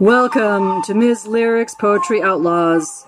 Welcome 0.00 0.82
to 0.82 0.94
Ms. 0.94 1.24
Lyrics 1.28 1.76
Poetry 1.76 2.20
Outlaws, 2.20 3.06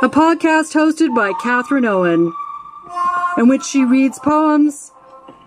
a 0.00 0.08
podcast 0.08 0.72
hosted 0.72 1.14
by 1.14 1.34
Catherine 1.42 1.84
Owen, 1.84 2.32
in 3.36 3.46
which 3.46 3.62
she 3.62 3.84
reads 3.84 4.18
poems, 4.18 4.90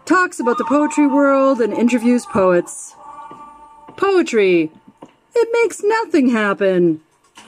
talks 0.06 0.40
about 0.40 0.60
the 0.60 0.66
poetry 0.66 1.08
world, 1.08 1.62
and 1.62 1.74
interviews 1.74 2.28
poets. 2.28 2.94
Poetry, 3.96 4.72
it 5.34 5.50
makes 5.64 5.82
nothing 5.84 6.30
happen, 6.30 7.02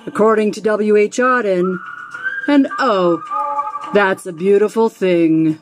according 0.08 0.52
to 0.54 0.62
W.H. 0.62 1.18
Auden, 1.18 1.78
and 2.48 2.68
oh, 2.80 3.22
that's 3.94 4.26
a 4.26 4.34
beautiful 4.34 4.90
thing. 4.90 5.60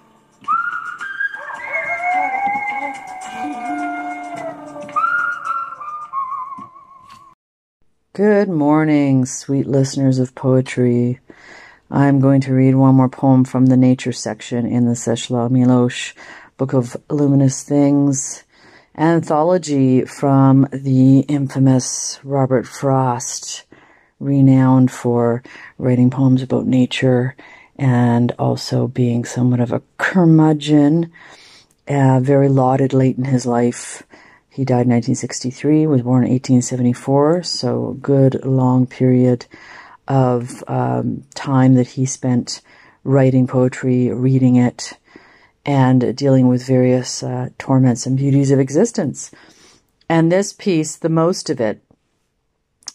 Good 8.17 8.49
morning, 8.49 9.27
sweet 9.27 9.67
listeners 9.67 10.17
of 10.17 10.33
poetry. 10.33 11.19
I'm 11.91 12.19
going 12.19 12.41
to 12.41 12.53
read 12.55 12.73
one 12.73 12.95
more 12.95 13.09
poem 13.09 13.45
from 13.45 13.67
the 13.67 13.77
nature 13.77 14.11
section 14.11 14.65
in 14.65 14.85
the 14.85 14.95
Czesław 14.95 15.51
Miłosz 15.51 16.15
Book 16.57 16.73
of 16.73 16.97
Luminous 17.11 17.61
Things 17.61 18.43
anthology 18.97 20.03
from 20.05 20.67
the 20.73 21.19
infamous 21.27 22.19
Robert 22.23 22.65
Frost, 22.65 23.65
renowned 24.19 24.89
for 24.91 25.43
writing 25.77 26.09
poems 26.09 26.41
about 26.41 26.65
nature 26.65 27.35
and 27.77 28.31
also 28.39 28.87
being 28.87 29.25
somewhat 29.25 29.59
of 29.59 29.71
a 29.71 29.83
curmudgeon, 29.99 31.11
uh, 31.87 32.19
very 32.19 32.49
lauded 32.49 32.93
late 32.93 33.19
in 33.19 33.25
his 33.25 33.45
life. 33.45 34.01
He 34.57 34.65
died 34.65 34.87
in 34.87 34.93
1963, 34.93 35.85
was 35.85 36.01
born 36.01 36.23
in 36.23 36.31
1874, 36.31 37.43
so 37.43 37.89
a 37.89 37.93
good 37.93 38.43
long 38.43 38.87
period 38.87 39.45
of 40.07 40.63
um, 40.67 41.25
time 41.35 41.75
that 41.75 41.89
he 41.89 42.07
spent 42.07 42.61
writing 43.03 43.45
poetry, 43.45 44.11
reading 44.11 44.55
it, 44.55 44.93
and 45.63 46.17
dealing 46.17 46.47
with 46.47 46.65
various 46.65 47.21
uh, 47.21 47.49
torments 47.59 48.07
and 48.07 48.17
beauties 48.17 48.49
of 48.49 48.59
existence. 48.59 49.29
And 50.09 50.31
this 50.31 50.53
piece, 50.53 50.95
the 50.95 51.07
most 51.07 51.51
of 51.51 51.61
it, 51.61 51.83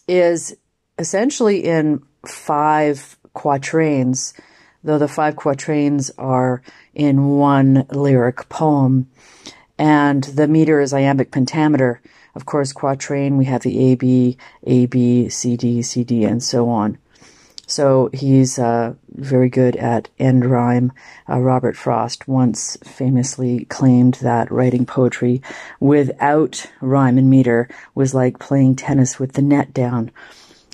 is 0.08 0.56
essentially 0.98 1.60
in 1.64 2.02
five 2.26 3.16
quatrains, 3.34 4.34
though 4.82 4.98
the 4.98 5.06
five 5.06 5.36
quatrains 5.36 6.10
are 6.18 6.60
in 6.92 7.28
one 7.28 7.86
lyric 7.92 8.48
poem 8.48 9.06
and 9.78 10.24
the 10.24 10.48
meter 10.48 10.80
is 10.80 10.92
iambic 10.92 11.30
pentameter. 11.30 12.00
Of 12.34 12.46
course, 12.46 12.72
quatrain, 12.72 13.36
we 13.36 13.44
have 13.46 13.62
the 13.62 13.92
A, 13.92 13.94
B, 13.94 14.36
A, 14.64 14.86
B, 14.86 15.28
C, 15.28 15.56
D, 15.56 15.82
C, 15.82 16.04
D, 16.04 16.24
and 16.24 16.42
so 16.42 16.68
on. 16.68 16.98
So 17.66 18.10
he's 18.12 18.58
uh, 18.58 18.94
very 19.08 19.48
good 19.48 19.76
at 19.76 20.08
end 20.18 20.44
rhyme. 20.44 20.92
Uh, 21.28 21.38
Robert 21.38 21.76
Frost 21.76 22.28
once 22.28 22.76
famously 22.84 23.64
claimed 23.66 24.14
that 24.14 24.50
writing 24.50 24.84
poetry 24.84 25.40
without 25.80 26.66
rhyme 26.80 27.16
and 27.16 27.30
meter 27.30 27.68
was 27.94 28.14
like 28.14 28.38
playing 28.38 28.76
tennis 28.76 29.18
with 29.18 29.32
the 29.32 29.42
net 29.42 29.72
down. 29.72 30.10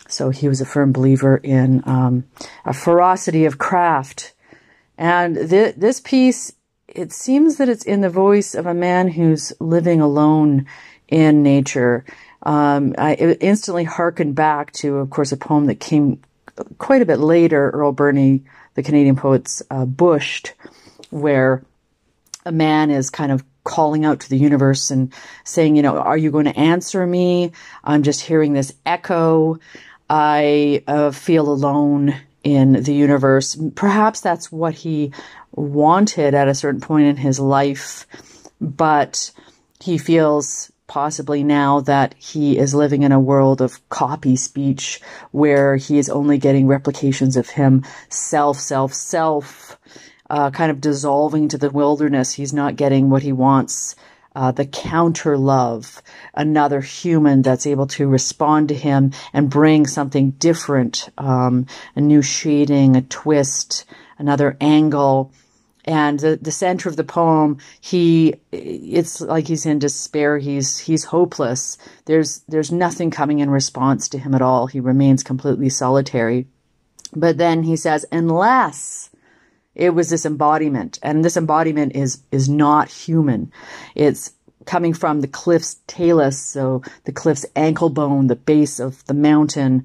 So 0.08 0.30
he 0.30 0.48
was 0.48 0.60
a 0.60 0.66
firm 0.66 0.90
believer 0.90 1.36
in 1.36 1.82
um, 1.86 2.24
a 2.64 2.72
ferocity 2.72 3.44
of 3.44 3.58
craft. 3.58 4.34
And 4.96 5.48
th- 5.48 5.76
this 5.76 6.00
piece 6.00 6.52
it 6.88 7.12
seems 7.12 7.56
that 7.56 7.68
it's 7.68 7.84
in 7.84 8.00
the 8.00 8.10
voice 8.10 8.54
of 8.54 8.66
a 8.66 8.74
man 8.74 9.08
who's 9.08 9.52
living 9.60 10.00
alone 10.00 10.66
in 11.06 11.42
nature. 11.42 12.04
Um, 12.42 12.94
I 12.96 13.14
instantly 13.14 13.84
harkened 13.84 14.34
back 14.34 14.72
to, 14.74 14.96
of 14.96 15.10
course, 15.10 15.32
a 15.32 15.36
poem 15.36 15.66
that 15.66 15.80
came 15.80 16.20
quite 16.78 17.02
a 17.02 17.06
bit 17.06 17.18
later, 17.18 17.70
Earle 17.70 17.92
Birney, 17.92 18.44
the 18.74 18.82
Canadian 18.82 19.16
poet's 19.16 19.62
uh, 19.70 19.84
Bushed, 19.84 20.54
where 21.10 21.62
a 22.44 22.52
man 22.52 22.90
is 22.90 23.10
kind 23.10 23.32
of 23.32 23.44
calling 23.64 24.04
out 24.04 24.20
to 24.20 24.30
the 24.30 24.38
universe 24.38 24.90
and 24.90 25.12
saying, 25.44 25.76
you 25.76 25.82
know, 25.82 25.98
are 25.98 26.16
you 26.16 26.30
going 26.30 26.46
to 26.46 26.58
answer 26.58 27.06
me? 27.06 27.52
I'm 27.84 28.02
just 28.02 28.22
hearing 28.22 28.54
this 28.54 28.72
echo. 28.86 29.58
I 30.08 30.82
uh, 30.86 31.10
feel 31.10 31.50
alone 31.50 32.14
in 32.42 32.82
the 32.82 32.94
universe. 32.94 33.58
Perhaps 33.74 34.20
that's 34.20 34.50
what 34.50 34.72
he 34.72 35.12
wanted 35.52 36.34
at 36.34 36.48
a 36.48 36.54
certain 36.54 36.80
point 36.80 37.06
in 37.06 37.16
his 37.16 37.40
life, 37.40 38.06
but 38.60 39.30
he 39.80 39.98
feels 39.98 40.72
possibly 40.86 41.44
now 41.44 41.80
that 41.80 42.14
he 42.18 42.58
is 42.58 42.74
living 42.74 43.02
in 43.02 43.12
a 43.12 43.20
world 43.20 43.60
of 43.60 43.86
copy 43.90 44.34
speech 44.34 45.00
where 45.30 45.76
he 45.76 45.98
is 45.98 46.08
only 46.08 46.38
getting 46.38 46.66
replications 46.66 47.36
of 47.36 47.50
him 47.50 47.84
self, 48.08 48.58
self, 48.58 48.92
self, 48.94 49.78
uh, 50.30 50.50
kind 50.50 50.70
of 50.70 50.80
dissolving 50.80 51.48
to 51.48 51.58
the 51.58 51.70
wilderness. 51.70 52.32
He's 52.32 52.52
not 52.52 52.76
getting 52.76 53.10
what 53.10 53.22
he 53.22 53.32
wants. 53.32 53.94
Uh, 54.38 54.52
the 54.52 54.66
counter 54.66 55.36
love, 55.36 56.00
another 56.32 56.80
human 56.80 57.42
that's 57.42 57.66
able 57.66 57.88
to 57.88 58.06
respond 58.06 58.68
to 58.68 58.74
him 58.74 59.10
and 59.32 59.50
bring 59.50 59.84
something 59.84 60.30
different, 60.30 61.08
um, 61.18 61.66
a 61.96 62.00
new 62.00 62.22
shading, 62.22 62.94
a 62.94 63.02
twist, 63.02 63.84
another 64.16 64.56
angle. 64.60 65.32
And 65.84 66.20
the, 66.20 66.38
the 66.40 66.52
center 66.52 66.88
of 66.88 66.94
the 66.94 67.02
poem 67.02 67.58
he 67.80 68.36
it's 68.52 69.20
like 69.20 69.48
he's 69.48 69.66
in 69.66 69.80
despair. 69.80 70.38
He's 70.38 70.78
he's 70.78 71.02
hopeless. 71.02 71.76
There's 72.04 72.42
there's 72.46 72.70
nothing 72.70 73.10
coming 73.10 73.40
in 73.40 73.50
response 73.50 74.08
to 74.10 74.18
him 74.18 74.36
at 74.36 74.42
all. 74.42 74.68
He 74.68 74.78
remains 74.78 75.24
completely 75.24 75.68
solitary. 75.68 76.46
But 77.12 77.38
then 77.38 77.64
he 77.64 77.74
says 77.74 78.06
unless 78.12 79.10
it 79.78 79.90
was 79.90 80.10
this 80.10 80.26
embodiment 80.26 80.98
and 81.02 81.24
this 81.24 81.36
embodiment 81.36 81.94
is 81.94 82.22
is 82.30 82.48
not 82.48 82.88
human 82.88 83.50
it's 83.94 84.32
coming 84.66 84.92
from 84.92 85.20
the 85.22 85.28
cliff's 85.28 85.76
talus 85.86 86.38
so 86.38 86.82
the 87.04 87.12
cliff's 87.12 87.46
ankle 87.56 87.88
bone 87.88 88.26
the 88.26 88.36
base 88.36 88.78
of 88.78 89.04
the 89.06 89.14
mountain 89.14 89.84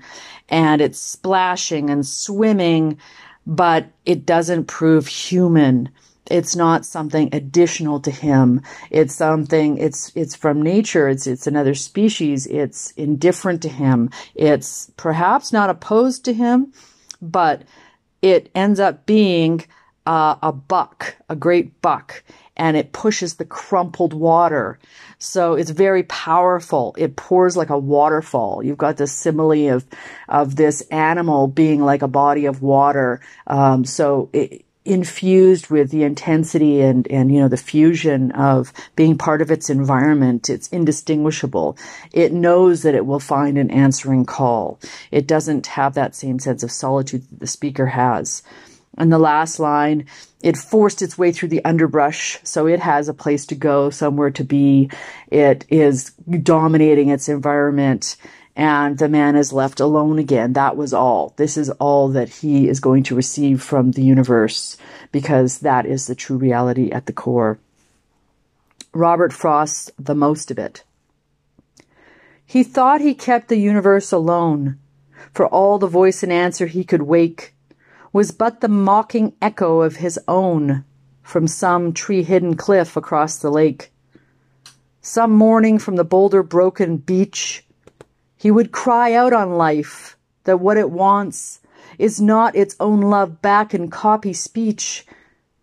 and 0.50 0.82
it's 0.82 1.00
splashing 1.00 1.90
and 1.90 2.06
swimming 2.06 2.98
but 3.46 3.88
it 4.06 4.26
doesn't 4.26 4.66
prove 4.66 5.08
human. 5.08 5.90
It's 6.32 6.56
not 6.56 6.86
something 6.86 7.30
additional 7.34 8.00
to 8.02 8.12
him. 8.12 8.62
It's 8.90 9.14
something, 9.14 9.78
it's, 9.78 10.12
it's 10.16 10.36
from 10.36 10.62
nature. 10.62 11.10
It's, 11.10 11.28
it's 11.28 11.48
another 11.48 11.76
species. 11.76 12.48
It's 12.48 12.92
indifferent 12.92 13.62
to 13.64 13.70
him. 13.70 14.10
It's 14.34 14.90
perhaps 14.96 15.52
not 15.52 15.70
opposed 15.70 16.24
to 16.26 16.34
him, 16.34 16.72
but 17.22 17.64
it 18.22 18.50
ends 18.56 18.80
up 18.80 19.06
being 19.06 19.66
uh, 20.06 20.36
a 20.42 20.52
buck, 20.52 21.16
a 21.30 21.36
great 21.36 21.82
buck, 21.82 22.24
and 22.58 22.78
it 22.78 22.92
pushes 22.92 23.36
the 23.36 23.46
crumpled 23.46 24.14
water. 24.14 24.80
So 25.18 25.54
it's 25.54 25.72
very 25.72 26.04
powerful. 26.04 26.96
It 26.98 27.16
pours 27.16 27.56
like 27.56 27.70
a 27.70 27.78
waterfall. 27.78 28.64
You've 28.64 28.78
got 28.78 28.98
the 28.98 29.08
simile 29.08 29.70
of 29.70 29.86
of 30.28 30.56
this 30.56 30.82
animal 30.92 31.48
being 31.48 31.82
like 31.82 32.02
a 32.02 32.08
body 32.08 32.46
of 32.46 32.62
water. 32.62 33.22
Um, 33.48 33.86
so 33.86 34.30
it, 34.34 34.66
infused 34.86 35.70
with 35.70 35.92
the 35.92 36.04
intensity 36.04 36.82
and 36.82 37.08
and 37.10 37.34
you 37.34 37.40
know 37.40 37.48
the 37.48 37.56
fusion 37.56 38.32
of 38.32 38.74
being 38.98 39.18
part 39.18 39.42
of 39.42 39.50
its 39.50 39.70
environment 39.70 40.50
it's 40.50 40.68
indistinguishable 40.70 41.78
it 42.12 42.34
knows 42.34 42.82
that 42.82 42.94
it 42.94 43.06
will 43.06 43.20
find 43.20 43.58
an 43.58 43.72
answering 43.72 44.26
call 44.26 44.78
it 45.10 45.26
doesn't 45.26 45.68
have 45.68 45.94
that 45.94 46.14
same 46.14 46.38
sense 46.38 46.64
of 46.64 46.72
solitude 46.72 47.24
that 47.30 47.40
the 47.40 47.48
speaker 47.48 47.86
has 47.86 48.44
and 48.98 49.12
the 49.12 49.20
last 49.20 49.60
line, 49.60 50.06
it 50.42 50.58
forced 50.58 51.02
its 51.02 51.18
way 51.18 51.32
through 51.32 51.50
the 51.50 51.64
underbrush, 51.66 52.38
so 52.44 52.68
it 52.68 52.80
has 52.80 53.08
a 53.08 53.14
place 53.14 53.46
to 53.48 53.56
go, 53.56 53.90
somewhere 53.90 54.32
to 54.32 54.44
be. 54.44 54.90
It 55.32 55.66
is 55.70 56.12
dominating 56.12 57.10
its 57.10 57.30
environment, 57.30 58.18
and 58.56 58.98
the 58.98 59.10
man 59.10 59.36
is 59.36 59.54
left 59.54 59.80
alone 59.80 60.20
again. 60.20 60.54
That 60.54 60.78
was 60.78 60.94
all. 60.94 61.34
This 61.38 61.58
is 61.58 61.70
all 61.72 62.10
that 62.10 62.30
he 62.30 62.70
is 62.70 62.80
going 62.80 63.04
to 63.04 63.16
receive 63.16 63.64
from 63.64 63.92
the 63.92 64.04
universe, 64.04 64.78
because 65.12 65.60
that 65.60 65.86
is 65.86 66.08
the 66.08 66.16
true 66.16 66.38
reality 66.38 66.92
at 66.92 67.06
the 67.08 67.14
core. 67.14 67.58
Robert 68.94 69.34
Frost, 69.34 69.92
the 69.98 70.14
most 70.14 70.52
of 70.52 70.60
it. 70.60 70.84
He 72.46 72.64
thought 72.64 73.02
he 73.02 73.16
kept 73.16 73.48
the 73.48 73.58
universe 73.58 74.12
alone, 74.12 74.78
for 75.34 75.48
all 75.48 75.80
the 75.80 75.88
voice 75.88 76.22
and 76.22 76.32
answer 76.32 76.68
he 76.68 76.84
could 76.84 77.02
wake 77.02 77.56
was 78.14 78.32
but 78.32 78.62
the 78.62 78.70
mocking 78.70 79.34
echo 79.42 79.82
of 79.82 79.98
his 79.98 80.20
own 80.28 80.86
from 81.24 81.48
some 81.48 81.92
tree 81.92 82.22
hidden 82.22 82.56
cliff 82.56 82.96
across 82.96 83.38
the 83.38 83.50
lake. 83.50 83.92
Some 85.02 85.32
morning 85.32 85.80
from 85.80 85.96
the 85.96 86.04
boulder 86.04 86.44
broken 86.44 86.98
beach, 86.98 87.66
he 88.38 88.52
would 88.52 88.72
cry 88.72 89.14
out 89.14 89.34
on 89.34 89.58
life 89.58 90.16
that 90.44 90.60
what 90.60 90.78
it 90.78 90.92
wants 90.92 91.60
is 91.98 92.22
not 92.22 92.56
its 92.56 92.76
own 92.80 93.02
love 93.02 93.42
back 93.42 93.74
in 93.74 93.90
copy 93.90 94.32
speech, 94.34 95.06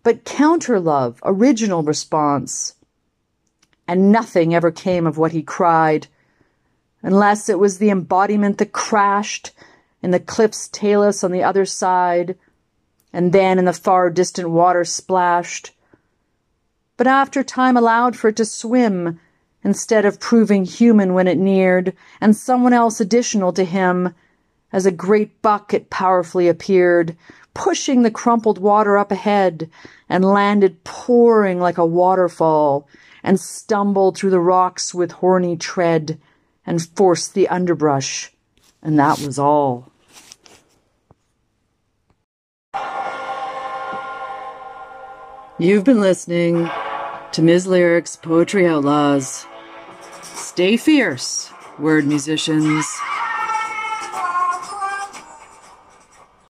but 0.03 0.25
counter 0.25 0.81
love, 0.81 1.21
original 1.25 1.83
response. 1.83 2.75
And 3.87 4.11
nothing 4.11 4.55
ever 4.55 4.71
came 4.71 5.07
of 5.07 5.19
what 5.19 5.33
he 5.33 5.43
cried, 5.43 6.07
unless 7.03 7.49
it 7.49 7.59
was 7.59 7.79
the 7.79 7.91
embodiment 7.91 8.59
that 8.59 8.73
crashed 8.73 9.53
in 10.03 10.11
the 10.11 10.21
cliff's 10.21 10.69
talus 10.69 11.23
on 11.23 11.33
the 11.33 11.43
other 11.43 11.65
side, 11.65 12.37
and 13.13 13.33
then 13.33 13.59
in 13.59 13.65
the 13.65 13.73
far 13.73 14.11
distant 14.11 14.51
water 14.51 14.85
splashed. 14.85 15.73
But 16.97 17.07
after 17.07 17.43
time 17.43 17.77
allowed 17.77 18.17
for 18.17 18.29
it 18.29 18.37
to 18.37 18.45
swim, 18.45 19.19
instead 19.63 20.05
of 20.05 20.21
proving 20.21 20.65
human 20.65 21.15
when 21.15 21.29
it 21.29 21.39
neared, 21.39 21.95
and 22.21 22.37
someone 22.37 22.73
else 22.73 23.01
additional 23.01 23.53
to 23.55 23.65
him, 23.65 24.15
as 24.73 24.87
a 24.87 24.93
great 24.93 25.43
buck 25.43 25.75
it 25.75 25.91
powerfully 25.91 26.49
appeared, 26.49 27.17
pushing 27.53 28.03
the 28.03 28.11
crumpled 28.11 28.59
water 28.59 28.97
up 28.97 29.11
ahead, 29.11 29.69
and 30.09 30.25
landed 30.25 30.83
pouring 30.85 31.59
like 31.59 31.79
a 31.79 31.85
waterfall, 31.87 32.89
and 33.23 33.39
stumbled 33.39 34.17
through 34.17 34.31
the 34.31 34.41
rocks 34.41 34.95
with 34.95 35.13
horny 35.13 35.57
tread, 35.57 36.19
and 36.65 36.83
forced 36.97 37.35
the 37.35 37.49
underbrush, 37.49 38.33
and 38.83 38.99
that 38.99 39.19
was 39.19 39.39
all. 39.39 39.90
You've 45.61 45.85
been 45.85 46.01
listening 46.01 46.71
to 47.33 47.43
Ms. 47.43 47.67
Lyric's 47.67 48.17
Poetry 48.17 48.67
Outlaws. 48.67 49.45
Stay 50.23 50.79
fierce, 50.79 51.53
word 51.79 52.07
musicians. 52.07 52.87